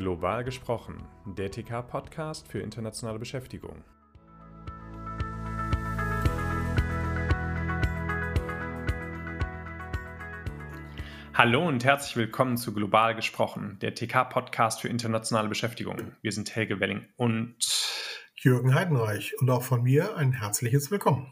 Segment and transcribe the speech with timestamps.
[0.00, 3.84] Global gesprochen, der TK-Podcast für internationale Beschäftigung.
[11.34, 16.12] Hallo und herzlich willkommen zu Global gesprochen, der TK-Podcast für internationale Beschäftigung.
[16.22, 17.58] Wir sind Helge Welling und
[18.36, 21.30] Jürgen Heidenreich und auch von mir ein herzliches Willkommen.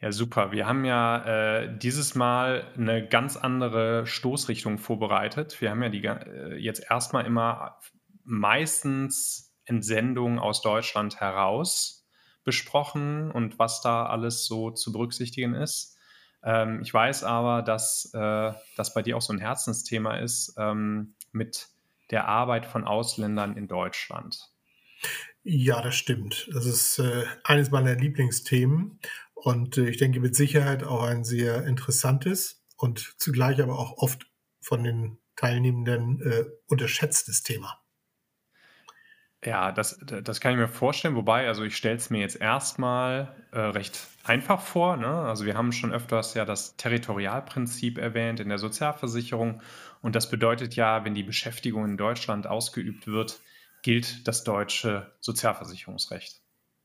[0.00, 0.50] Ja, super.
[0.50, 5.60] Wir haben ja äh, dieses Mal eine ganz andere Stoßrichtung vorbereitet.
[5.60, 7.78] Wir haben ja die, äh, jetzt erstmal immer
[8.24, 12.08] meistens Entsendungen aus Deutschland heraus
[12.44, 15.98] besprochen und was da alles so zu berücksichtigen ist.
[16.42, 21.14] Ähm, ich weiß aber, dass äh, das bei dir auch so ein Herzensthema ist ähm,
[21.32, 21.68] mit
[22.10, 24.50] der Arbeit von Ausländern in Deutschland.
[25.42, 26.48] Ja, das stimmt.
[26.52, 28.98] Das ist äh, eines meiner Lieblingsthemen
[29.42, 34.26] und äh, ich denke mit Sicherheit auch ein sehr interessantes und zugleich aber auch oft
[34.60, 37.80] von den Teilnehmenden äh, unterschätztes Thema.
[39.42, 43.34] Ja, das, das kann ich mir vorstellen, wobei, also ich stelle es mir jetzt erstmal
[43.52, 44.98] äh, recht einfach vor.
[44.98, 45.06] Ne?
[45.06, 49.62] Also wir haben schon öfters ja das Territorialprinzip erwähnt in der Sozialversicherung
[50.02, 53.40] und das bedeutet ja, wenn die Beschäftigung in Deutschland ausgeübt wird,
[53.82, 56.42] gilt das deutsche Sozialversicherungsrecht.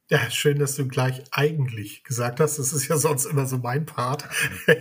[0.08, 2.60] Ja, schön, dass du gleich eigentlich gesagt hast.
[2.60, 4.26] Das ist ja sonst immer so mein Part.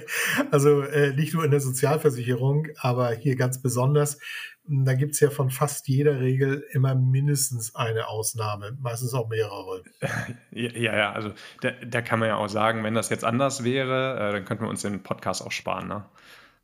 [0.50, 4.18] Also äh, nicht nur in der Sozialversicherung, aber hier ganz besonders.
[4.66, 9.82] Da gibt's ja von fast jeder Regel immer mindestens eine Ausnahme, meistens auch mehrere.
[10.50, 14.16] Ja, ja, also da, da kann man ja auch sagen, wenn das jetzt anders wäre,
[14.16, 15.88] äh, dann könnten wir uns den Podcast auch sparen.
[15.88, 16.04] Ne?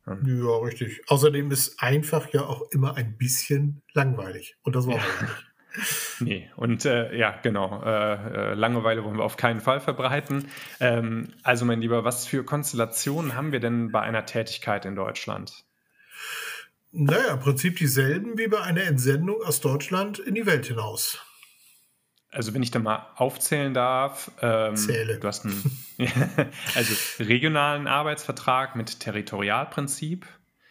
[0.05, 1.01] Ja, richtig.
[1.07, 4.55] Außerdem ist einfach ja auch immer ein bisschen langweilig.
[4.63, 5.01] Und das war ja.
[5.01, 5.50] auch nicht.
[6.19, 7.81] Nee, und äh, ja, genau.
[7.83, 10.49] Äh, äh, Langeweile wollen wir auf keinen Fall verbreiten.
[10.79, 15.63] Ähm, also, mein Lieber, was für Konstellationen haben wir denn bei einer Tätigkeit in Deutschland?
[16.91, 21.19] Naja, im Prinzip dieselben wie bei einer Entsendung aus Deutschland in die Welt hinaus.
[22.31, 25.19] Also, wenn ich da mal aufzählen darf, ähm, Zähle.
[25.19, 25.85] du hast einen
[26.75, 30.25] also regionalen Arbeitsvertrag mit Territorialprinzip,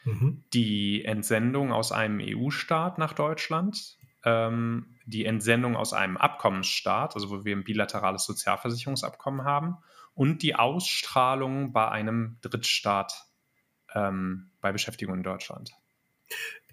[0.05, 0.45] mhm.
[0.53, 7.45] die Entsendung aus einem EU-Staat nach Deutschland, ähm, die Entsendung aus einem Abkommensstaat, also wo
[7.45, 9.79] wir ein bilaterales Sozialversicherungsabkommen haben,
[10.15, 13.27] und die Ausstrahlung bei einem Drittstaat
[13.95, 15.73] ähm, bei Beschäftigung in Deutschland.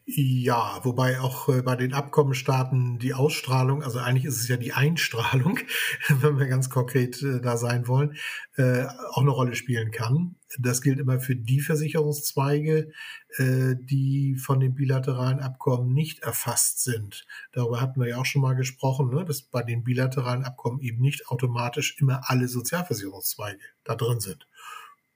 [0.09, 4.71] Ja, wobei auch äh, bei den Abkommenstaaten die Ausstrahlung, also eigentlich ist es ja die
[4.71, 5.59] Einstrahlung,
[6.07, 8.15] wenn wir ganz konkret äh, da sein wollen,
[8.55, 10.36] äh, auch eine Rolle spielen kann.
[10.59, 12.91] Das gilt immer für die Versicherungszweige,
[13.37, 17.25] äh, die von den bilateralen Abkommen nicht erfasst sind.
[17.51, 21.01] Darüber hatten wir ja auch schon mal gesprochen, ne, dass bei den bilateralen Abkommen eben
[21.01, 24.47] nicht automatisch immer alle Sozialversicherungszweige da drin sind.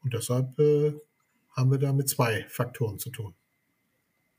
[0.03, 0.93] Und deshalb äh,
[1.51, 3.33] haben wir da mit zwei Faktoren zu tun.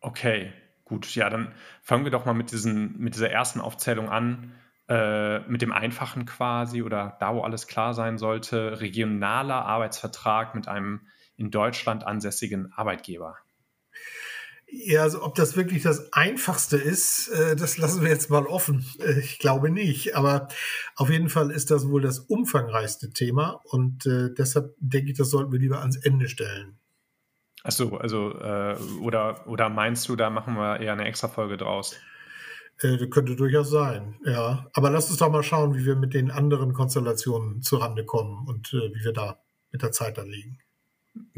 [0.01, 0.53] Okay,
[0.85, 1.15] gut.
[1.15, 4.53] Ja, dann fangen wir doch mal mit, diesen, mit dieser ersten Aufzählung an.
[4.89, 10.67] Äh, mit dem einfachen quasi oder da, wo alles klar sein sollte, regionaler Arbeitsvertrag mit
[10.67, 11.07] einem
[11.37, 13.37] in Deutschland ansässigen Arbeitgeber.
[14.67, 18.85] Ja, also ob das wirklich das Einfachste ist, äh, das lassen wir jetzt mal offen.
[18.99, 20.49] Äh, ich glaube nicht, aber
[20.97, 25.53] auf jeden Fall ist das wohl das umfangreichste Thema und deshalb denke ich, das sollten
[25.53, 26.77] wir lieber ans Ende stellen.
[27.63, 31.57] Ach so, also, äh, oder, oder meinst du, da machen wir eher eine extra Folge
[31.57, 31.97] draus?
[32.81, 34.67] Äh, das könnte durchaus sein, ja.
[34.73, 38.73] Aber lass uns doch mal schauen, wie wir mit den anderen Konstellationen zurande kommen und
[38.73, 39.41] äh, wie wir da
[39.71, 40.59] mit der Zeit dann liegen.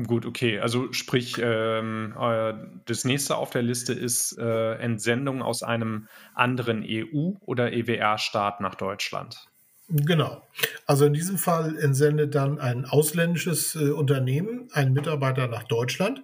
[0.06, 0.60] Gut, okay.
[0.60, 6.84] Also sprich, ähm, äh, das nächste auf der Liste ist äh, Entsendung aus einem anderen
[6.86, 9.48] EU- oder EWR-Staat nach Deutschland.
[9.88, 10.42] Genau.
[10.86, 16.22] Also in diesem Fall entsendet dann ein ausländisches äh, Unternehmen einen Mitarbeiter nach Deutschland,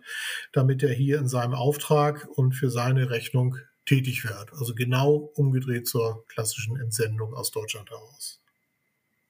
[0.52, 3.56] damit er hier in seinem Auftrag und für seine Rechnung
[3.90, 4.52] tätig wird.
[4.52, 8.40] Also genau umgedreht zur klassischen Entsendung aus Deutschland heraus.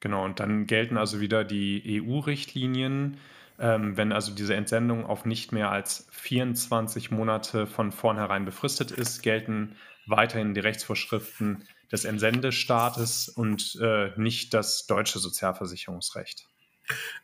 [0.00, 3.16] Genau, und dann gelten also wieder die EU-Richtlinien,
[3.58, 9.22] ähm, wenn also diese Entsendung auf nicht mehr als 24 Monate von vornherein befristet ist,
[9.22, 9.76] gelten
[10.06, 16.46] weiterhin die Rechtsvorschriften des Entsendestaates und äh, nicht das deutsche Sozialversicherungsrecht.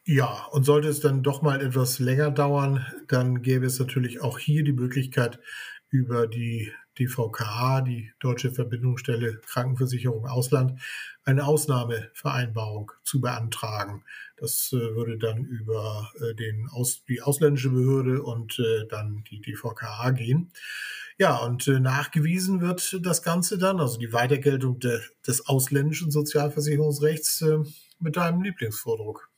[0.05, 4.39] Ja, und sollte es dann doch mal etwas länger dauern, dann gäbe es natürlich auch
[4.39, 5.39] hier die Möglichkeit,
[5.91, 10.81] über die DVKA, die Deutsche Verbindungsstelle Krankenversicherung Ausland,
[11.25, 14.05] eine Ausnahmevereinbarung zu beantragen.
[14.37, 19.41] Das äh, würde dann über äh, den Aus, die ausländische Behörde und äh, dann die
[19.41, 20.53] DVKA gehen.
[21.19, 27.43] Ja, und nachgewiesen wird das Ganze dann, also die Weitergeltung de, des ausländischen Sozialversicherungsrechts
[27.99, 29.31] mit deinem Lieblingsvordruck.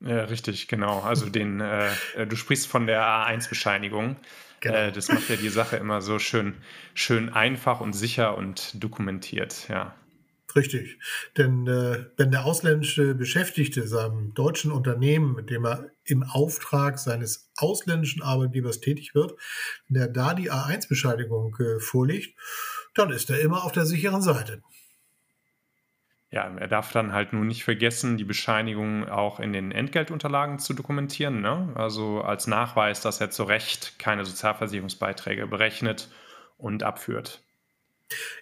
[0.00, 1.00] Ja, richtig, genau.
[1.00, 4.16] Also den, du sprichst von der A1-Bescheinigung.
[4.64, 4.76] Genau.
[4.76, 6.54] Äh, das macht ja die Sache immer so schön,
[6.94, 9.94] schön einfach und sicher und dokumentiert, ja.
[10.56, 10.98] Richtig.
[11.36, 17.50] Denn äh, wenn der ausländische Beschäftigte seinem deutschen Unternehmen, mit dem er im Auftrag seines
[17.56, 19.34] ausländischen Arbeitgebers tätig wird,
[19.88, 22.38] wenn er da die A1-Bescheinigung äh, vorlegt,
[22.94, 24.62] dann ist er immer auf der sicheren Seite.
[26.34, 30.74] Ja, er darf dann halt nur nicht vergessen, die Bescheinigung auch in den Entgeltunterlagen zu
[30.74, 31.40] dokumentieren.
[31.40, 31.70] Ne?
[31.76, 36.08] Also als Nachweis, dass er zu Recht keine Sozialversicherungsbeiträge berechnet
[36.58, 37.40] und abführt.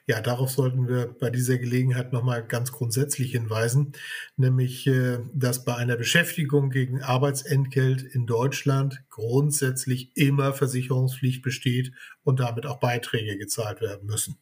[0.06, 3.92] Ja, darauf sollten wir bei dieser Gelegenheit nochmal ganz grundsätzlich hinweisen,
[4.38, 11.92] nämlich, äh, dass bei einer Beschäftigung gegen Arbeitsentgelt in Deutschland grundsätzlich immer Versicherungspflicht besteht
[12.24, 14.38] und damit auch Beiträge gezahlt werden müssen.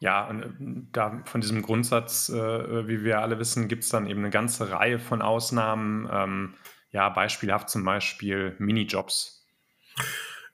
[0.00, 0.46] Ja, und äh,
[0.92, 4.70] da von diesem Grundsatz, äh, wie wir alle wissen, gibt es dann eben eine ganze
[4.70, 6.08] Reihe von Ausnahmen.
[6.10, 6.54] Ähm,
[6.90, 9.46] ja, beispielhaft zum Beispiel Minijobs.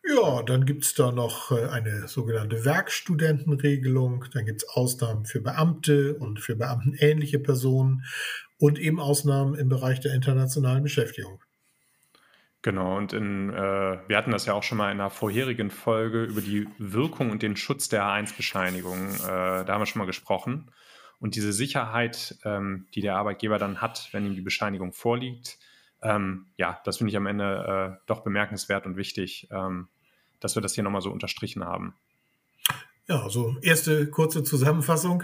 [0.08, 4.25] Ja, dann gibt es da noch äh, eine sogenannte Werkstudentenregelung.
[4.32, 8.04] Dann gibt es Ausnahmen für Beamte und für beamtenähnliche Personen
[8.58, 11.40] und eben Ausnahmen im Bereich der internationalen Beschäftigung.
[12.66, 16.24] Genau, und in, äh, wir hatten das ja auch schon mal in einer vorherigen Folge
[16.24, 19.14] über die Wirkung und den Schutz der A1-Bescheinigung.
[19.14, 20.72] Äh, da haben wir schon mal gesprochen.
[21.20, 25.58] Und diese Sicherheit, ähm, die der Arbeitgeber dann hat, wenn ihm die Bescheinigung vorliegt,
[26.02, 29.86] ähm, ja, das finde ich am Ende äh, doch bemerkenswert und wichtig, ähm,
[30.40, 31.94] dass wir das hier nochmal so unterstrichen haben.
[33.06, 35.22] Ja, also erste kurze Zusammenfassung.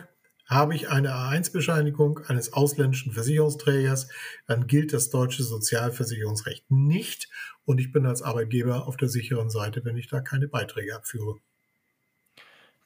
[0.53, 4.09] Habe ich eine A1-Bescheinigung eines ausländischen Versicherungsträgers,
[4.47, 7.29] dann gilt das deutsche Sozialversicherungsrecht nicht
[7.65, 11.37] und ich bin als Arbeitgeber auf der sicheren Seite, wenn ich da keine Beiträge abführe.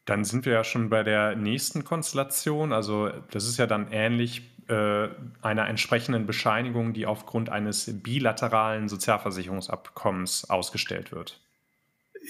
[0.05, 2.73] Dann sind wir ja schon bei der nächsten Konstellation.
[2.73, 5.09] Also das ist ja dann ähnlich äh,
[5.43, 11.41] einer entsprechenden Bescheinigung, die aufgrund eines bilateralen Sozialversicherungsabkommens ausgestellt wird.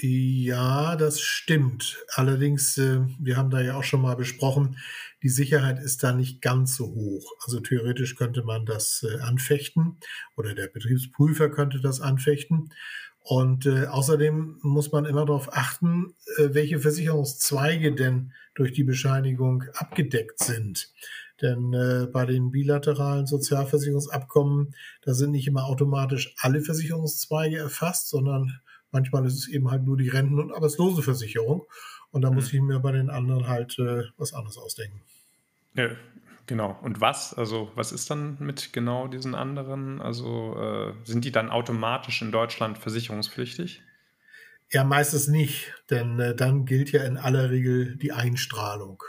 [0.02, 2.04] Ja, das stimmt.
[2.14, 4.76] Allerdings, äh, wir haben da ja auch schon mal besprochen,
[5.22, 7.32] die Sicherheit ist da nicht ganz so hoch.
[7.44, 9.98] Also theoretisch könnte man das äh, anfechten
[10.36, 12.72] oder der Betriebsprüfer könnte das anfechten.
[13.20, 20.38] Und äh, außerdem muss man immer darauf achten, welche Versicherungszweige denn durch die Bescheinigung abgedeckt
[20.40, 20.92] sind.
[21.42, 28.60] Denn äh, bei den bilateralen Sozialversicherungsabkommen, da sind nicht immer automatisch alle Versicherungszweige erfasst, sondern
[28.96, 31.66] Manchmal ist es eben halt nur die Renten- und Arbeitslosenversicherung.
[32.12, 32.56] Und da muss mhm.
[32.56, 35.02] ich mir bei den anderen halt äh, was anderes ausdenken.
[35.74, 35.90] Ja,
[36.46, 36.78] genau.
[36.80, 37.34] Und was?
[37.34, 40.00] Also, was ist dann mit genau diesen anderen?
[40.00, 43.82] Also, äh, sind die dann automatisch in Deutschland versicherungspflichtig?
[44.70, 49.02] Ja, meistens nicht, denn äh, dann gilt ja in aller Regel die Einstrahlung.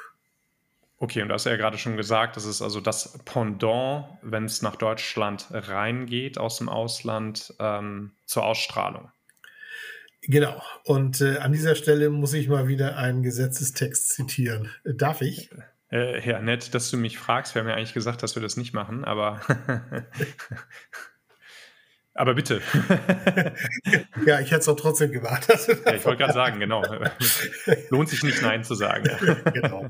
[1.00, 4.62] Okay, und du hast ja gerade schon gesagt, das ist also das Pendant, wenn es
[4.62, 9.12] nach Deutschland reingeht aus dem Ausland ähm, zur Ausstrahlung.
[10.28, 10.62] Genau.
[10.84, 14.70] Und äh, an dieser Stelle muss ich mal wieder einen Gesetzestext zitieren.
[14.84, 15.50] Darf ich?
[15.90, 17.56] Äh, ja, nett, dass du mich fragst.
[17.56, 19.40] Wir haben ja eigentlich gesagt, dass wir das nicht machen, aber.
[22.14, 22.62] aber bitte.
[24.26, 25.48] ja, ich hätte es auch trotzdem gemacht.
[25.48, 26.84] ja, ich wollte gerade sagen, genau.
[27.90, 29.10] Lohnt sich nicht Nein zu sagen.
[29.54, 29.90] genau.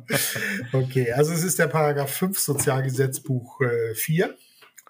[0.71, 4.35] Okay, also es ist der Paragraph 5 Sozialgesetzbuch äh, 4.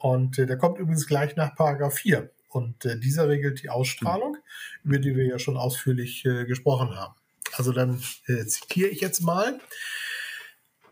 [0.02, 2.30] Und äh, der kommt übrigens gleich nach Paragraph 4.
[2.57, 4.38] Und äh, dieser regelt die Ausstrahlung,
[4.83, 4.89] mhm.
[4.89, 7.15] über die wir ja schon ausführlich äh, gesprochen haben.
[7.53, 9.60] Also dann äh, zitiere ich jetzt mal.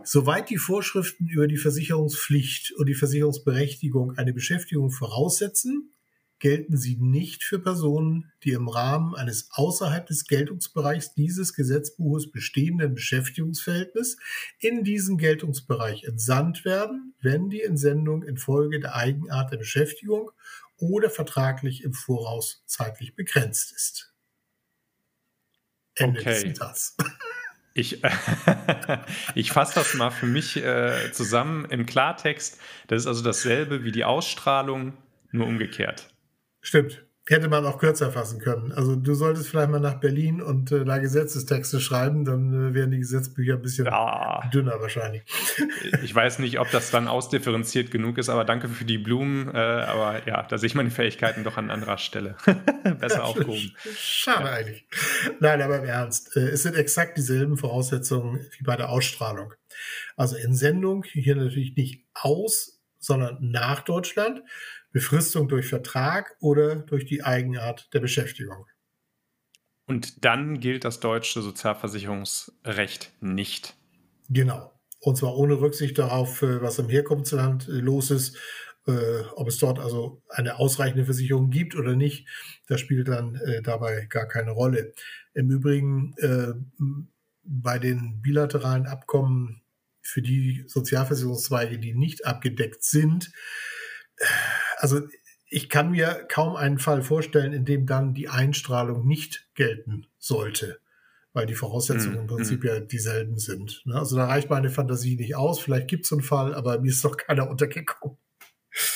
[0.03, 5.91] Soweit die Vorschriften über die Versicherungspflicht und die Versicherungsberechtigung eine Beschäftigung voraussetzen,
[6.39, 12.93] gelten sie nicht für Personen, die im Rahmen eines außerhalb des Geltungsbereichs dieses Gesetzbuches bestehenden
[12.93, 14.17] Beschäftigungsverhältnisses
[14.59, 20.31] in diesen Geltungsbereich entsandt werden, wenn die Entsendung infolge der Eigenart der Beschäftigung
[20.77, 24.13] oder vertraglich im Voraus zeitlich begrenzt ist.
[25.95, 26.29] Ende okay.
[26.29, 26.97] des Zitats.
[27.77, 28.01] Ich,
[29.35, 32.57] ich fasse das mal für mich äh, zusammen im Klartext.
[32.87, 34.93] Das ist also dasselbe wie die Ausstrahlung,
[35.33, 36.07] nur umgekehrt.
[36.61, 38.71] Stimmt hätte man auch kürzer fassen können.
[38.71, 42.91] Also du solltest vielleicht mal nach Berlin und äh, da Gesetzestexte schreiben, dann äh, wären
[42.91, 44.47] die Gesetzbücher ein bisschen ja.
[44.53, 45.23] dünner wahrscheinlich.
[46.03, 49.47] Ich weiß nicht, ob das dann ausdifferenziert genug ist, aber danke für die Blumen.
[49.53, 52.35] Äh, aber ja, da sehe ich meine Fähigkeiten doch an anderer Stelle
[52.99, 53.75] besser aufgehoben.
[53.95, 54.51] Schade ja.
[54.51, 54.85] eigentlich.
[55.39, 56.35] Nein, aber im Ernst.
[56.35, 59.53] Äh, es sind exakt dieselben Voraussetzungen wie bei der Ausstrahlung.
[60.15, 64.41] Also Entsendung hier natürlich nicht aus, sondern nach Deutschland.
[64.95, 68.65] Befristung durch Vertrag oder durch die Eigenart der Beschäftigung.
[69.87, 73.75] Und dann gilt das deutsche Sozialversicherungsrecht nicht.
[74.29, 74.71] Genau.
[75.01, 78.37] Und zwar ohne Rücksicht darauf, äh, was im Herkunftsland äh, los ist.
[78.87, 82.29] Äh, ob es dort also eine ausreichende Versicherung gibt oder nicht,
[82.67, 84.93] das spielt dann dabei gar keine Rolle.
[85.33, 86.15] Im Übrigen
[87.43, 89.61] bei den bilateralen Abkommen
[90.01, 93.31] für die Sozialversicherungszweige, die nicht abgedeckt sind,
[94.77, 95.01] also
[95.47, 100.79] ich kann mir kaum einen Fall vorstellen, in dem dann die Einstrahlung nicht gelten sollte,
[101.33, 102.67] weil die Voraussetzungen mm, im Prinzip mm.
[102.67, 103.81] ja dieselben sind.
[103.85, 103.95] Ne?
[103.95, 105.59] Also da reicht meine Fantasie nicht aus.
[105.59, 108.17] Vielleicht gibt es einen Fall, aber mir ist doch keiner untergekommen.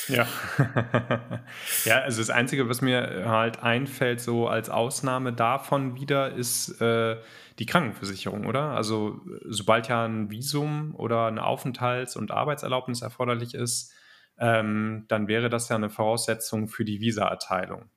[0.10, 0.28] Ja.
[1.86, 7.18] ja, also das Einzige, was mir halt einfällt, so als Ausnahme davon wieder, ist äh,
[7.60, 8.72] die Krankenversicherung, oder?
[8.72, 13.94] Also, sobald ja ein Visum oder eine Aufenthalts- und Arbeitserlaubnis erforderlich ist,
[14.40, 17.90] ähm, dann wäre das ja eine Voraussetzung für die Visaerteilung.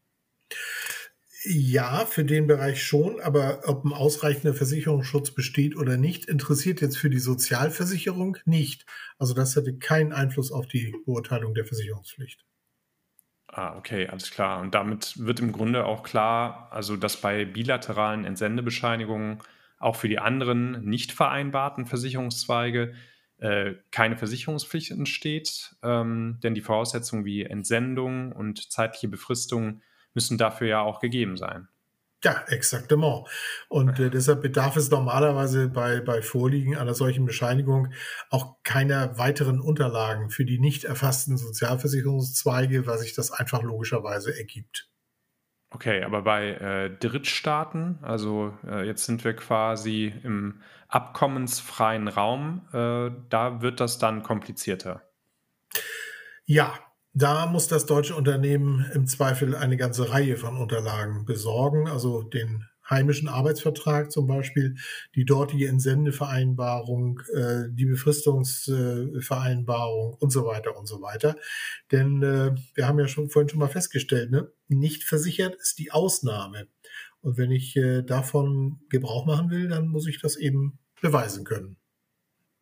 [1.44, 6.98] Ja, für den Bereich schon, aber ob ein ausreichender Versicherungsschutz besteht oder nicht, interessiert jetzt
[6.98, 8.86] für die Sozialversicherung nicht.
[9.18, 12.44] Also das hätte keinen Einfluss auf die Beurteilung der Versicherungspflicht.
[13.48, 14.60] Ah, okay, alles klar.
[14.60, 19.40] Und damit wird im Grunde auch klar, also dass bei bilateralen Entsendebescheinigungen
[19.78, 22.94] auch für die anderen nicht vereinbarten Versicherungszweige
[23.42, 29.82] äh, keine Versicherungspflicht entsteht, ähm, denn die Voraussetzungen wie Entsendung und zeitliche Befristung
[30.14, 31.66] müssen dafür ja auch gegeben sein.
[32.22, 33.26] Ja, exaktement.
[33.68, 37.92] Und äh, deshalb bedarf es normalerweise bei, bei Vorliegen einer solchen Bescheinigung
[38.30, 44.91] auch keiner weiteren Unterlagen für die nicht erfassten Sozialversicherungszweige, weil sich das einfach logischerweise ergibt.
[45.74, 53.10] Okay, aber bei äh, Drittstaaten, also äh, jetzt sind wir quasi im abkommensfreien Raum, äh,
[53.30, 55.02] da wird das dann komplizierter.
[56.44, 56.74] Ja,
[57.14, 62.66] da muss das deutsche Unternehmen im Zweifel eine ganze Reihe von Unterlagen besorgen, also den
[62.92, 64.76] heimischen Arbeitsvertrag zum Beispiel,
[65.14, 71.36] die dortige Entsendevereinbarung, äh, die Befristungsvereinbarung und so weiter und so weiter.
[71.90, 74.52] Denn äh, wir haben ja schon vorhin schon mal festgestellt, ne?
[74.68, 76.68] nicht versichert ist die Ausnahme.
[77.20, 81.76] Und wenn ich äh, davon Gebrauch machen will, dann muss ich das eben beweisen können.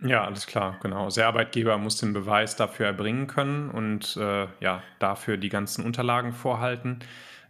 [0.03, 1.11] Ja, alles klar, genau.
[1.11, 6.33] Der Arbeitgeber muss den Beweis dafür erbringen können und äh, ja, dafür die ganzen Unterlagen
[6.33, 7.01] vorhalten.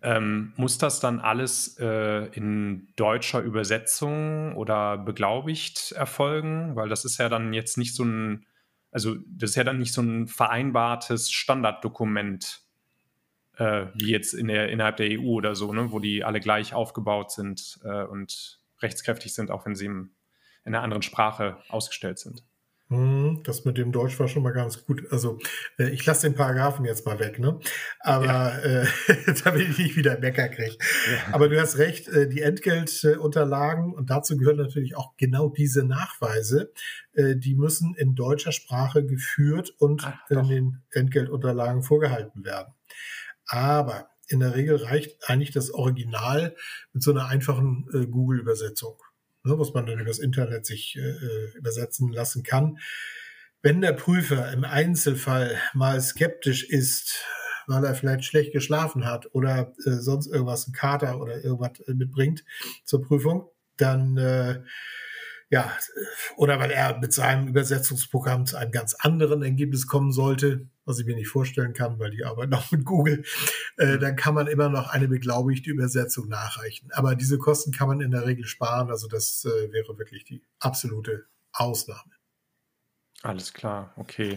[0.02, 6.75] Ähm, muss das dann alles äh, in deutscher Übersetzung oder beglaubigt erfolgen?
[6.75, 8.47] Weil das ist ja dann jetzt nicht so ein,
[8.90, 12.62] also das ist ja dann nicht so ein vereinbartes Standarddokument,
[13.59, 16.73] äh, wie jetzt in der, innerhalb der EU oder so, ne, wo die alle gleich
[16.73, 20.11] aufgebaut sind äh, und rechtskräftig sind, auch wenn sie in
[20.64, 22.42] einer anderen Sprache ausgestellt sind.
[22.90, 25.04] Hm, das mit dem Deutsch war schon mal ganz gut.
[25.12, 25.38] Also
[25.78, 27.61] äh, ich lasse den Paragraphen jetzt mal weg, ne?
[28.00, 28.59] Aber ja.
[28.59, 28.87] äh,
[29.44, 30.76] damit ich nicht wieder Mecker kriege.
[30.76, 31.32] Ja.
[31.32, 36.73] Aber du hast recht, äh, die Entgeltunterlagen, und dazu gehören natürlich auch genau diese Nachweise,
[37.12, 42.75] äh, die müssen in deutscher Sprache geführt und Ach, in den Entgeltunterlagen vorgehalten werden.
[43.47, 46.56] Aber in der Regel reicht eigentlich das Original
[46.92, 48.97] mit so einer einfachen Google-Übersetzung
[49.44, 52.78] ne, was man dann übers Internet sich äh, äh, übersetzen lassen kann.
[53.62, 57.25] Wenn der Prüfer im Einzelfall mal skeptisch ist,
[57.66, 61.94] weil er vielleicht schlecht geschlafen hat oder äh, sonst irgendwas, ein Kater oder irgendwas äh,
[61.94, 62.44] mitbringt
[62.85, 64.62] zur Prüfung, dann äh,
[65.50, 65.76] ja,
[66.37, 71.07] oder weil er mit seinem Übersetzungsprogramm zu einem ganz anderen Ergebnis kommen sollte, was ich
[71.07, 73.25] mir nicht vorstellen kann, weil die arbeiten auch mit Google,
[73.76, 74.00] äh, mhm.
[74.00, 76.90] dann kann man immer noch eine beglaubigte Übersetzung nachreichen.
[76.92, 80.40] Aber diese Kosten kann man in der Regel sparen, also das äh, wäre wirklich die
[80.61, 82.12] absolute Ausnahme.
[83.23, 84.37] Alles klar, okay.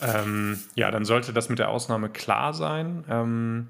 [0.00, 3.04] Ähm, ja, dann sollte das mit der Ausnahme klar sein.
[3.08, 3.68] Ähm,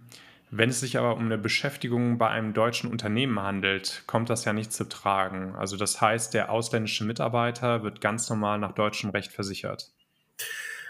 [0.57, 4.53] wenn es sich aber um eine Beschäftigung bei einem deutschen Unternehmen handelt, kommt das ja
[4.53, 5.55] nicht zu tragen.
[5.57, 9.93] Also das heißt, der ausländische Mitarbeiter wird ganz normal nach deutschem Recht versichert.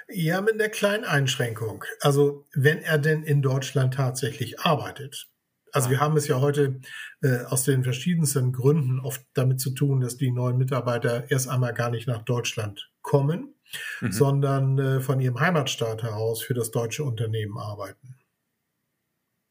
[0.09, 1.85] Ja, mit einer kleinen Einschränkung.
[2.00, 5.28] Also wenn er denn in Deutschland tatsächlich arbeitet.
[5.73, 6.80] Also wir haben es ja heute
[7.23, 11.73] äh, aus den verschiedensten Gründen oft damit zu tun, dass die neuen Mitarbeiter erst einmal
[11.73, 13.54] gar nicht nach Deutschland kommen,
[14.00, 14.12] mhm.
[14.12, 18.14] sondern äh, von ihrem Heimatstaat heraus für das deutsche Unternehmen arbeiten.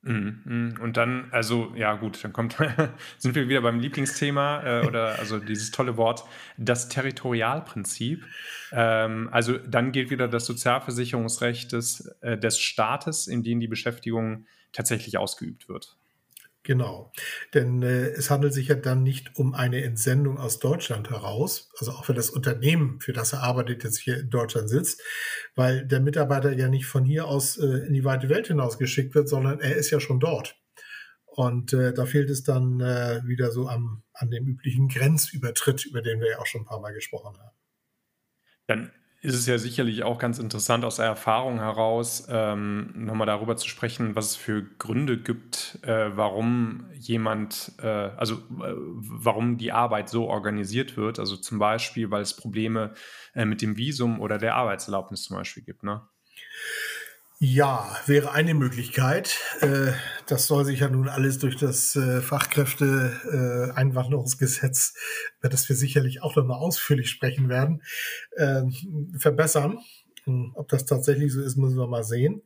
[0.05, 0.75] Mhm, mhm.
[0.81, 2.57] Und dann, also ja gut, dann kommt,
[3.17, 6.25] sind wir wieder beim Lieblingsthema äh, oder also dieses tolle Wort,
[6.57, 8.25] das Territorialprinzip.
[8.73, 14.45] Ähm, also dann gilt wieder das Sozialversicherungsrecht des, äh, des Staates, in dem die Beschäftigung
[14.73, 15.97] tatsächlich ausgeübt wird.
[16.65, 17.11] Genau,
[17.53, 21.91] denn äh, es handelt sich ja dann nicht um eine Entsendung aus Deutschland heraus, also
[21.91, 25.01] auch für das Unternehmen, für das er arbeitet, jetzt hier in Deutschland sitzt,
[25.55, 29.13] weil der Mitarbeiter ja nicht von hier aus äh, in die weite Welt hinaus geschickt
[29.13, 30.55] wird, sondern er ist ja schon dort.
[31.25, 36.01] Und äh, da fehlt es dann äh, wieder so am, an dem üblichen Grenzübertritt, über
[36.01, 37.57] den wir ja auch schon ein paar Mal gesprochen haben.
[38.67, 38.91] Dann
[39.23, 43.69] ist es ja sicherlich auch ganz interessant aus der Erfahrung heraus, ähm, nochmal darüber zu
[43.69, 50.09] sprechen, was es für Gründe gibt, äh, warum jemand, äh, also äh, warum die Arbeit
[50.09, 51.19] so organisiert wird.
[51.19, 52.95] Also zum Beispiel, weil es Probleme
[53.33, 55.83] äh, mit dem Visum oder der Arbeitserlaubnis zum Beispiel gibt.
[55.83, 56.01] Ne?
[57.45, 59.37] Ja, wäre eine Möglichkeit.
[59.59, 59.91] Äh,
[60.27, 64.93] das soll sich ja nun alles durch das äh, Fachkräfte-Einwanderungsgesetz,
[65.39, 67.83] über das wir sicherlich auch nochmal ausführlich sprechen werden,
[68.37, 68.73] ähm,
[69.17, 69.79] verbessern.
[70.23, 72.43] Hm, ob das tatsächlich so ist, müssen wir mal sehen.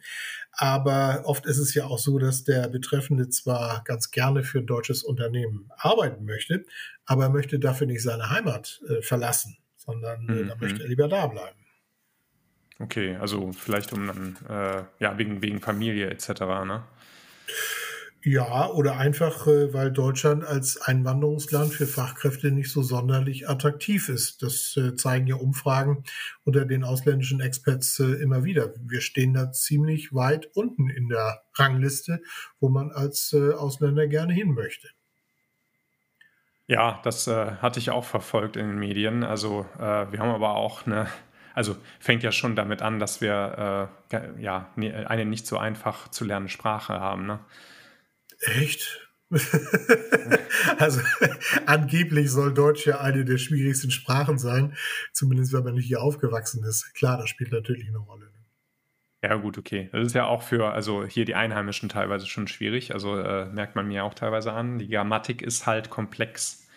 [0.52, 4.66] Aber oft ist es ja auch so, dass der Betreffende zwar ganz gerne für ein
[4.66, 6.66] deutsches Unternehmen arbeiten möchte,
[7.06, 10.48] aber er möchte dafür nicht seine Heimat äh, verlassen, sondern mhm.
[10.48, 11.67] da möchte er lieber da bleiben.
[12.80, 16.84] Okay, also vielleicht um dann, äh, ja, wegen, wegen Familie etc., ne?
[18.24, 24.44] Ja, oder einfach, äh, weil Deutschland als Einwanderungsland für Fachkräfte nicht so sonderlich attraktiv ist.
[24.44, 26.04] Das äh, zeigen ja Umfragen
[26.44, 28.74] unter den ausländischen Experts äh, immer wieder.
[28.82, 32.22] Wir stehen da ziemlich weit unten in der Rangliste,
[32.60, 34.90] wo man als Ausländer gerne hin möchte.
[36.68, 39.24] Ja, das äh, hatte ich auch verfolgt in den Medien.
[39.24, 41.08] Also äh, wir haben aber auch eine
[41.58, 46.24] also fängt ja schon damit an, dass wir äh, ja eine nicht so einfach zu
[46.24, 47.26] lernende Sprache haben.
[47.26, 47.40] Ne?
[48.42, 49.10] Echt?
[50.78, 51.02] also
[51.66, 54.78] angeblich soll Deutsch ja eine der schwierigsten Sprachen sein,
[55.14, 56.94] zumindest wenn man nicht hier aufgewachsen ist.
[56.94, 58.26] Klar, das spielt natürlich eine Rolle.
[58.26, 58.46] Ne?
[59.24, 59.90] Ja, gut, okay.
[59.92, 62.94] Das ist ja auch für, also hier die Einheimischen teilweise schon schwierig.
[62.94, 64.78] Also äh, merkt man mir auch teilweise an.
[64.78, 66.68] Die Grammatik ist halt komplex.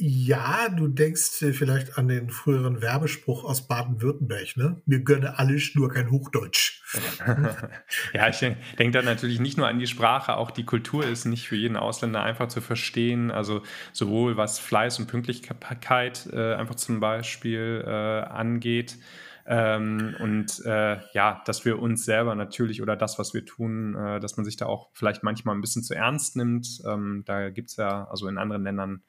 [0.00, 4.80] Ja, du denkst äh, vielleicht an den früheren Werbespruch aus Baden-Württemberg, ne?
[4.86, 6.84] Mir gönne alles, nur kein Hochdeutsch.
[8.14, 11.48] ja, ich denke da natürlich nicht nur an die Sprache, auch die Kultur ist nicht
[11.48, 13.32] für jeden Ausländer einfach zu verstehen.
[13.32, 13.62] Also
[13.92, 18.98] sowohl was Fleiß und Pünktlichkeit äh, einfach zum Beispiel äh, angeht.
[19.46, 24.20] Ähm, und äh, ja, dass wir uns selber natürlich oder das, was wir tun, äh,
[24.20, 26.68] dass man sich da auch vielleicht manchmal ein bisschen zu ernst nimmt.
[26.86, 29.02] Ähm, da gibt es ja, also in anderen Ländern,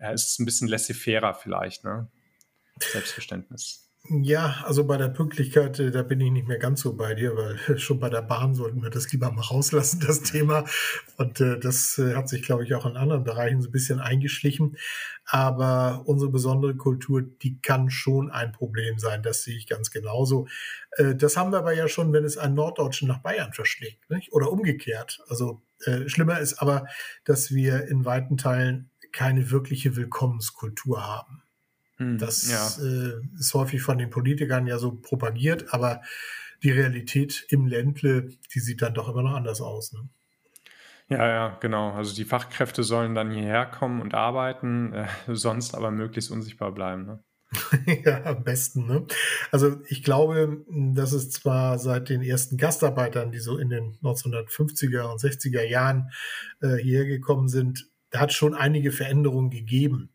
[0.00, 2.10] ja, ist es ein bisschen laissez-fairer vielleicht, ne?
[2.80, 3.84] Selbstverständnis.
[4.10, 7.34] Ja, also bei der Pünktlichkeit, äh, da bin ich nicht mehr ganz so bei dir,
[7.36, 10.66] weil schon bei der Bahn sollten wir das lieber mal rauslassen, das Thema.
[11.16, 14.00] Und äh, das äh, hat sich, glaube ich, auch in anderen Bereichen so ein bisschen
[14.00, 14.76] eingeschlichen.
[15.24, 19.22] Aber unsere besondere Kultur, die kann schon ein Problem sein.
[19.22, 20.48] Das sehe ich ganz genauso.
[20.98, 24.34] Äh, das haben wir aber ja schon, wenn es einen Norddeutschen nach Bayern verschlägt, nicht?
[24.34, 25.22] oder umgekehrt.
[25.28, 26.88] Also äh, schlimmer ist aber,
[27.24, 31.42] dass wir in weiten Teilen keine wirkliche Willkommenskultur haben.
[31.96, 32.84] Hm, das ja.
[32.84, 36.02] äh, ist häufig von den Politikern ja so propagiert, aber
[36.62, 39.92] die Realität im Ländle, die sieht dann doch immer noch anders aus.
[39.92, 40.08] Ne?
[41.08, 41.92] Ja, ja, genau.
[41.92, 47.06] Also die Fachkräfte sollen dann hierher kommen und arbeiten, äh, sonst aber möglichst unsichtbar bleiben.
[47.06, 47.24] Ne?
[48.04, 48.86] ja, am besten.
[48.86, 49.06] Ne?
[49.52, 55.02] Also ich glaube, dass es zwar seit den ersten Gastarbeitern, die so in den 1950er
[55.02, 56.10] und 60er Jahren
[56.60, 60.10] äh, hierher gekommen sind, da hat schon einige Veränderungen gegeben.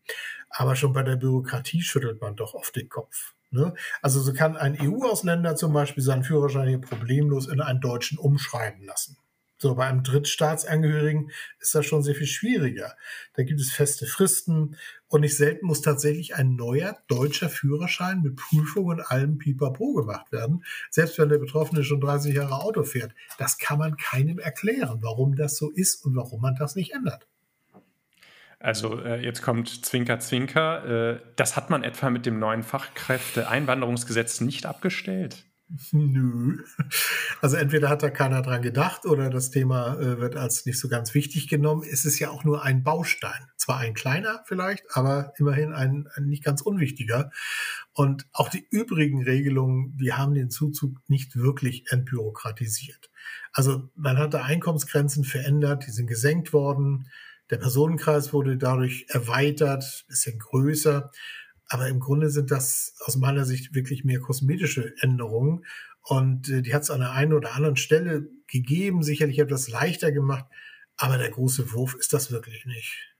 [0.48, 3.34] Aber schon bei der Bürokratie schüttelt man doch oft den Kopf.
[3.50, 3.74] Ne?
[4.00, 8.86] Also so kann ein EU-Ausländer zum Beispiel seinen Führerschein hier problemlos in einen deutschen umschreiben
[8.86, 9.18] lassen.
[9.58, 12.96] So, bei einem Drittstaatsangehörigen ist das schon sehr viel schwieriger.
[13.34, 18.36] Da gibt es feste Fristen und nicht selten muss tatsächlich ein neuer deutscher Führerschein mit
[18.36, 23.12] Prüfung und allem Pipapo gemacht werden, selbst wenn der Betroffene schon 30 Jahre Auto fährt.
[23.36, 27.26] Das kann man keinem erklären, warum das so ist und warum man das nicht ändert.
[28.60, 31.14] Also äh, jetzt kommt Zwinker, Zwinker.
[31.14, 35.46] Äh, das hat man etwa mit dem neuen Fachkräfteeinwanderungsgesetz nicht abgestellt?
[35.92, 36.62] Nö.
[37.40, 40.88] Also entweder hat da keiner dran gedacht oder das Thema äh, wird als nicht so
[40.88, 41.84] ganz wichtig genommen.
[41.90, 43.46] Es ist ja auch nur ein Baustein.
[43.56, 47.30] Zwar ein kleiner vielleicht, aber immerhin ein, ein nicht ganz unwichtiger.
[47.92, 53.10] Und auch die übrigen Regelungen, wir haben den Zuzug nicht wirklich entbürokratisiert.
[53.52, 57.08] Also man hat da Einkommensgrenzen verändert, die sind gesenkt worden.
[57.50, 61.10] Der Personenkreis wurde dadurch erweitert, bisschen größer.
[61.68, 65.64] Aber im Grunde sind das aus meiner Sicht wirklich mehr kosmetische Änderungen.
[66.02, 70.12] Und äh, die hat es an der einen oder anderen Stelle gegeben, sicherlich etwas leichter
[70.12, 70.46] gemacht.
[70.96, 73.14] Aber der große Wurf ist das wirklich nicht.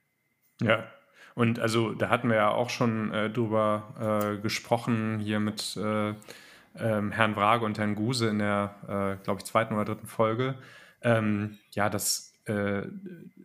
[0.61, 0.85] Ja,
[1.33, 6.13] und also da hatten wir ja auch schon äh, drüber äh, gesprochen hier mit äh,
[6.77, 8.75] ähm, Herrn Wrage und Herrn Guse in der,
[9.19, 10.55] äh, glaube ich, zweiten oder dritten Folge.
[11.01, 12.83] Ähm, ja, das äh,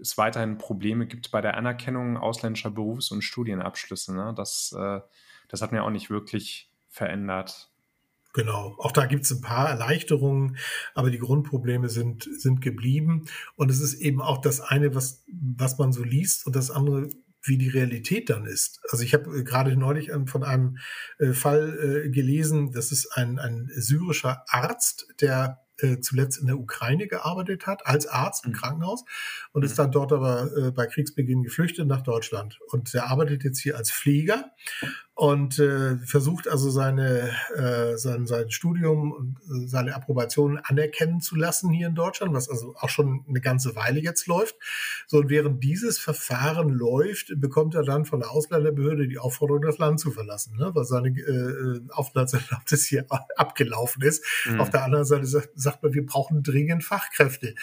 [0.00, 4.14] es weiterhin Probleme gibt bei der Anerkennung ausländischer Berufs- und Studienabschlüsse.
[4.14, 4.34] Ne?
[4.36, 5.00] Das, äh,
[5.48, 7.70] das hat mir auch nicht wirklich verändert.
[8.32, 10.58] Genau, auch da gibt es ein paar Erleichterungen,
[10.94, 13.24] aber die Grundprobleme sind, sind geblieben.
[13.54, 17.08] Und es ist eben auch das eine, was, was man so liest, und das andere
[17.46, 18.80] wie die Realität dann ist.
[18.90, 20.78] Also ich habe äh, gerade neulich ähm, von einem
[21.18, 26.58] äh, Fall äh, gelesen, das ist ein, ein syrischer Arzt, der äh, zuletzt in der
[26.58, 28.56] Ukraine gearbeitet hat, als Arzt im mhm.
[28.56, 29.04] Krankenhaus
[29.52, 29.76] und ist mhm.
[29.76, 32.58] dann dort aber äh, bei Kriegsbeginn geflüchtet nach Deutschland.
[32.68, 34.52] Und der arbeitet jetzt hier als Pfleger
[35.16, 41.36] und äh, versucht also seine, äh, sein, sein Studium und äh, seine Approbation anerkennen zu
[41.36, 44.56] lassen hier in Deutschland, was also auch schon eine ganze Weile jetzt läuft.
[45.06, 49.78] So, und während dieses Verfahren läuft, bekommt er dann von der Ausländerbehörde die Aufforderung, das
[49.78, 50.70] Land zu verlassen, ne?
[50.74, 54.22] weil seine äh, äh Aufenthaltserlaubnis hier abgelaufen ist.
[54.44, 54.60] Mhm.
[54.60, 57.54] Auf der anderen Seite sagt, sagt man, wir brauchen dringend Fachkräfte.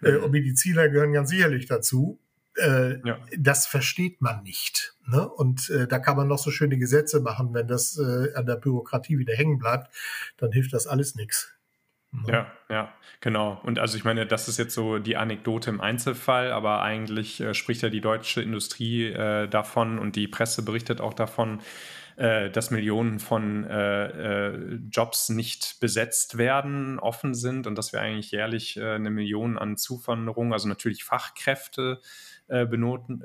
[0.00, 0.16] Äh, mhm.
[0.16, 2.21] Äh, und Mediziner gehören ganz sicherlich dazu.
[2.56, 3.18] Äh, ja.
[3.38, 4.94] Das versteht man nicht.
[5.06, 5.26] Ne?
[5.28, 8.56] Und äh, da kann man noch so schöne Gesetze machen, wenn das äh, an der
[8.56, 9.94] Bürokratie wieder hängen bleibt,
[10.36, 11.52] dann hilft das alles nichts.
[12.12, 12.30] Ne?
[12.30, 13.58] Ja, ja, genau.
[13.64, 17.54] Und also ich meine, das ist jetzt so die Anekdote im Einzelfall, aber eigentlich äh,
[17.54, 21.60] spricht ja die deutsche Industrie äh, davon und die Presse berichtet auch davon,
[22.22, 28.00] äh, dass Millionen von äh, äh, Jobs nicht besetzt werden, offen sind und dass wir
[28.00, 32.00] eigentlich jährlich äh, eine Million an Zuwanderung, also natürlich Fachkräfte
[32.46, 33.18] äh, benoten,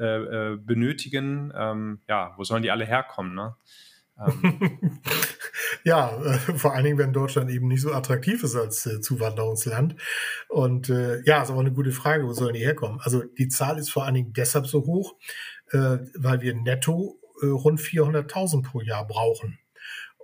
[0.65, 1.53] benötigen.
[1.55, 3.36] Ähm, ja, wo sollen die alle herkommen?
[3.36, 3.55] Ne?
[4.19, 4.89] Ähm.
[5.83, 6.07] ja,
[6.55, 9.95] vor allen Dingen, wenn Deutschland eben nicht so attraktiv ist als Zuwanderungsland.
[10.49, 12.99] Und ja, ist aber eine gute Frage, wo sollen die herkommen?
[13.01, 15.15] Also die Zahl ist vor allen Dingen deshalb so hoch,
[15.71, 19.60] weil wir netto äh, rund 400.000 pro Jahr brauchen.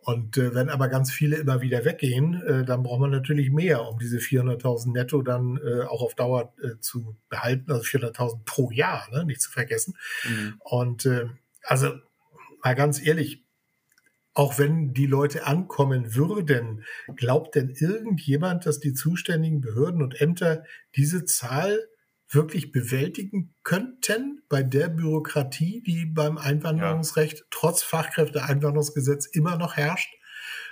[0.04, 3.88] Und äh, wenn aber ganz viele immer wieder weggehen, äh, dann braucht man natürlich mehr,
[3.88, 7.72] um diese 400.000 netto dann äh, auch auf Dauer äh, zu behalten.
[7.72, 9.24] Also 400.000 pro Jahr, ne?
[9.24, 9.96] nicht zu vergessen.
[10.28, 10.56] Mhm.
[10.60, 11.28] Und äh,
[11.64, 11.94] also
[12.62, 13.44] mal ganz ehrlich,
[14.34, 16.84] auch wenn die Leute ankommen würden,
[17.16, 21.88] glaubt denn irgendjemand, dass die zuständigen Behörden und Ämter diese Zahl
[22.34, 27.46] wirklich bewältigen könnten bei der Bürokratie, die beim Einwanderungsrecht ja.
[27.50, 30.14] trotz Fachkräfteeinwanderungsgesetz immer noch herrscht.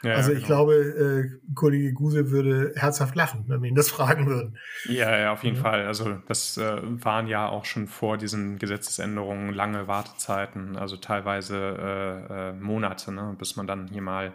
[0.04, 0.66] Ja, also ich genau.
[0.66, 4.58] glaube, äh, Kollege Guse würde herzhaft lachen, wenn wir ihn das fragen würden.
[4.86, 5.62] Ja, ja, auf jeden ja.
[5.62, 5.86] Fall.
[5.86, 12.50] Also das äh, waren ja auch schon vor diesen Gesetzesänderungen lange Wartezeiten, also teilweise äh,
[12.50, 14.34] äh Monate, ne, bis man dann hier mal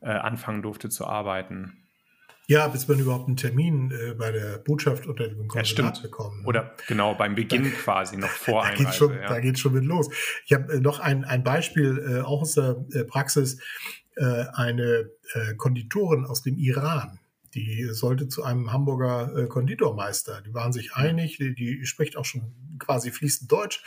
[0.00, 1.76] äh, anfangen durfte zu arbeiten.
[2.50, 6.40] Ja, bis man überhaupt einen Termin äh, bei der Botschaft oder dem Konsulat ja, bekommt.
[6.40, 6.46] Ne?
[6.46, 9.28] Oder genau, beim Beginn da, quasi noch vor da Geht's schon, ja.
[9.28, 10.08] Da geht schon mit los.
[10.46, 13.60] Ich habe äh, noch ein, ein Beispiel, äh, auch aus der äh, Praxis,
[14.16, 17.20] äh, eine äh, Konditorin aus dem Iran
[17.58, 20.42] die sollte zu einem Hamburger äh, Konditormeister.
[20.42, 23.82] Die waren sich einig, die, die, spricht auch schon quasi fließend Deutsch.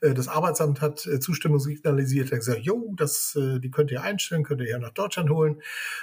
[0.00, 4.44] Äh, das Arbeitsamt hat äh, Zustimmung signalisiert, hat gesagt, jo, das, die könnt ihr einstellen,
[4.44, 5.60] könnt ihr hier nach Deutschland holen.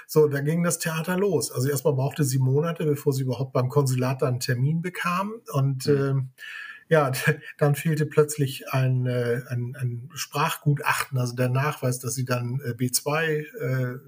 [0.08, 1.52] So, da ging das Theater los.
[1.52, 5.34] Also erstmal brauchte sie Monate, bevor sie überhaupt beim Konsulat dann einen Termin bekam.
[5.54, 6.30] Und mhm.
[6.90, 7.12] ja,
[7.58, 13.22] dann fehlte plötzlich ein, ein, ein Sprachgutachten, also der Nachweis, dass sie dann äh, B2
[13.24, 14.00] äh,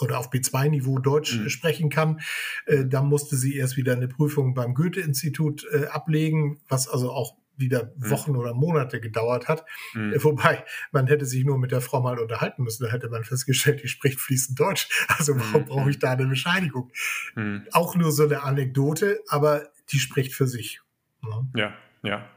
[0.00, 1.48] oder auf B2-Niveau Deutsch mhm.
[1.48, 2.20] sprechen kann.
[2.66, 7.36] Äh, da musste sie erst wieder eine Prüfung beim Goethe-Institut äh, ablegen, was also auch
[7.58, 8.10] wieder mhm.
[8.10, 8.38] Wochen mhm.
[8.38, 9.64] oder Monate gedauert hat.
[9.94, 10.12] Mhm.
[10.14, 12.84] Äh, wobei, man hätte sich nur mit der Frau mal unterhalten müssen.
[12.84, 14.88] Da hätte man festgestellt, die spricht fließend Deutsch.
[15.18, 15.66] Also warum mhm.
[15.66, 16.92] brauche ich da eine Bescheinigung?
[17.34, 17.66] Mhm.
[17.72, 20.80] Auch nur so eine Anekdote, aber die spricht für sich.
[21.22, 21.48] Ja, ne?
[21.56, 21.74] ja.
[22.02, 22.30] ja.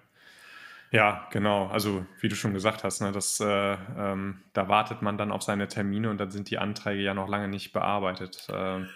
[0.91, 1.67] Ja, genau.
[1.67, 3.45] Also wie du schon gesagt hast, ne, das, äh,
[3.97, 7.29] ähm, da wartet man dann auf seine Termine und dann sind die Anträge ja noch
[7.29, 8.47] lange nicht bearbeitet.
[8.51, 8.89] Ähm,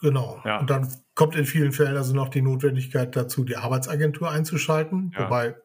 [0.00, 0.40] genau.
[0.44, 0.58] Ja.
[0.58, 5.24] Und dann kommt in vielen Fällen also noch die Notwendigkeit dazu, die Arbeitsagentur einzuschalten, ja.
[5.24, 5.56] wobei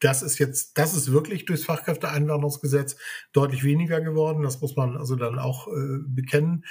[0.00, 2.96] das ist jetzt, das ist wirklich durchs Fachkräfteeinwanderungsgesetz
[3.32, 4.42] deutlich weniger geworden.
[4.42, 6.64] Das muss man also dann auch äh, bekennen.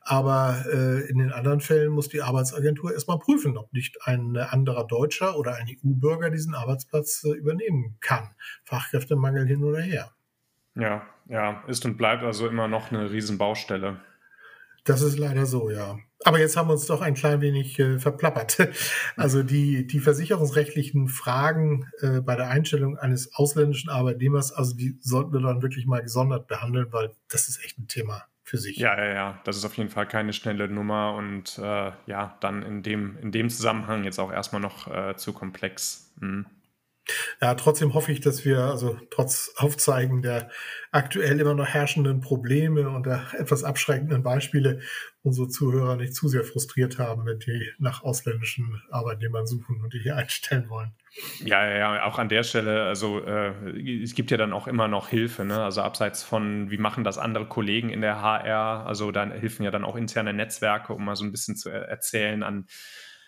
[0.00, 4.86] Aber äh, in den anderen Fällen muss die Arbeitsagentur erstmal prüfen, ob nicht ein anderer
[4.86, 8.30] Deutscher oder ein EU-Bürger diesen Arbeitsplatz äh, übernehmen kann.
[8.64, 10.12] Fachkräftemangel hin oder her.
[10.76, 14.00] Ja, ja, ist und bleibt also immer noch eine Riesenbaustelle.
[14.84, 15.98] Das ist leider so, ja.
[16.24, 18.58] Aber jetzt haben wir uns doch ein klein wenig äh, verplappert.
[19.16, 25.32] Also die, die versicherungsrechtlichen Fragen äh, bei der Einstellung eines ausländischen Arbeitnehmers, also die sollten
[25.32, 28.76] wir dann wirklich mal gesondert behandeln, weil das ist echt ein Thema für sich.
[28.76, 29.40] Ja, ja, ja.
[29.44, 33.32] Das ist auf jeden Fall keine schnelle Nummer und äh, ja, dann in dem, in
[33.32, 36.12] dem Zusammenhang jetzt auch erstmal noch äh, zu komplex.
[36.20, 36.46] Mhm.
[37.40, 40.50] Ja, trotzdem hoffe ich, dass wir, also trotz Aufzeigen der
[40.90, 44.80] aktuell immer noch herrschenden Probleme und der etwas abschreckenden Beispiele,
[45.22, 49.98] unsere Zuhörer nicht zu sehr frustriert haben, wenn die nach ausländischen Arbeitnehmern suchen und die
[49.98, 50.92] hier einstellen wollen.
[51.44, 54.86] Ja, ja, ja, auch an der Stelle, also äh, es gibt ja dann auch immer
[54.86, 55.62] noch Hilfe, ne?
[55.62, 59.70] Also abseits von, wie machen das andere Kollegen in der HR, also da helfen ja
[59.70, 62.66] dann auch interne Netzwerke, um mal so ein bisschen zu erzählen an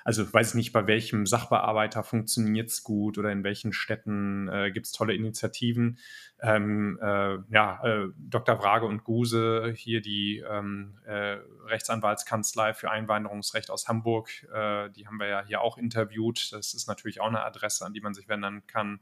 [0.08, 4.70] also weiß ich nicht, bei welchem Sachbearbeiter funktioniert es gut oder in welchen Städten äh,
[4.70, 5.98] gibt es tolle Initiativen.
[6.40, 8.58] Ähm, äh, ja, äh, Dr.
[8.58, 15.18] Wrage und Guse, hier die ähm, äh, Rechtsanwaltskanzlei für Einwanderungsrecht aus Hamburg, äh, die haben
[15.18, 16.54] wir ja hier auch interviewt.
[16.54, 19.00] Das ist natürlich auch eine Adresse, an die man sich wenden kann.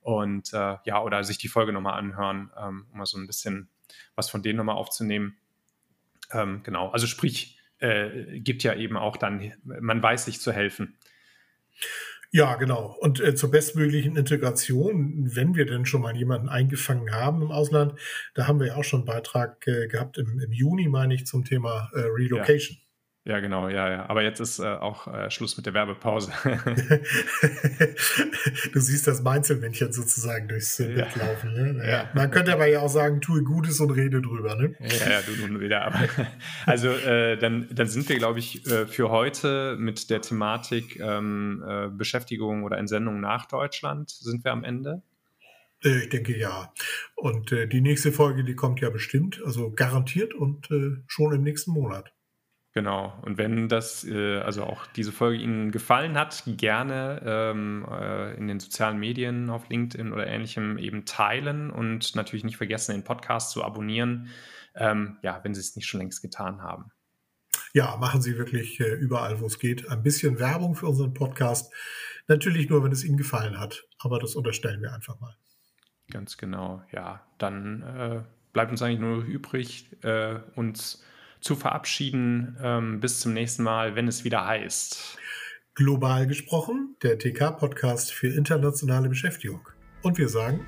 [0.00, 3.68] Und äh, ja, oder sich die Folge nochmal anhören, ähm, um mal so ein bisschen
[4.14, 5.38] was von denen nochmal aufzunehmen.
[6.30, 10.98] Ähm, genau, also sprich, äh, gibt ja eben auch dann, man weiß sich zu helfen.
[12.32, 12.96] Ja, genau.
[13.00, 17.94] Und äh, zur bestmöglichen Integration, wenn wir denn schon mal jemanden eingefangen haben im Ausland,
[18.34, 21.26] da haben wir ja auch schon einen Beitrag äh, gehabt im, im, Juni, meine ich,
[21.26, 22.76] zum Thema äh, Relocation.
[22.78, 22.85] Ja.
[23.26, 24.08] Ja, genau, ja, ja.
[24.08, 26.30] Aber jetzt ist äh, auch äh, Schluss mit der Werbepause.
[28.72, 31.52] du siehst das Meinzelmännchen sozusagen durchs äh, Bild laufen.
[31.52, 31.72] Ne?
[31.72, 31.90] Naja.
[31.90, 32.10] Ja.
[32.14, 34.54] Man könnte aber ja auch sagen, tue Gutes und rede drüber.
[34.54, 34.76] Ne?
[34.78, 35.86] Ja, ja, du nun wieder.
[35.86, 35.98] Aber,
[36.66, 41.64] also äh, dann, dann sind wir, glaube ich, äh, für heute mit der Thematik ähm,
[41.66, 45.02] äh, Beschäftigung oder Entsendung nach Deutschland sind wir am Ende.
[45.80, 46.72] Ich denke ja.
[47.16, 50.68] Und die nächste Folge, die kommt ja bestimmt, also garantiert und
[51.06, 52.15] schon im nächsten Monat.
[52.76, 53.18] Genau.
[53.22, 58.48] Und wenn das, äh, also auch diese Folge Ihnen gefallen hat, gerne ähm, äh, in
[58.48, 63.52] den sozialen Medien auf LinkedIn oder ähnlichem eben teilen und natürlich nicht vergessen, den Podcast
[63.52, 64.28] zu abonnieren,
[64.74, 66.90] ähm, ja, wenn Sie es nicht schon längst getan haben.
[67.72, 71.72] Ja, machen Sie wirklich äh, überall, wo es geht, ein bisschen Werbung für unseren Podcast.
[72.28, 75.34] Natürlich nur, wenn es Ihnen gefallen hat, aber das unterstellen wir einfach mal.
[76.10, 77.26] Ganz genau, ja.
[77.38, 81.02] Dann äh, bleibt uns eigentlich nur übrig, äh, uns
[81.40, 82.56] zu verabschieden.
[82.62, 85.18] Ähm, bis zum nächsten Mal, wenn es wieder heißt.
[85.74, 89.68] Global gesprochen, der TK-Podcast für internationale Beschäftigung.
[90.02, 90.60] Und wir sagen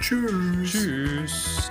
[0.00, 0.72] Tschüss.
[0.72, 1.70] Tschüss.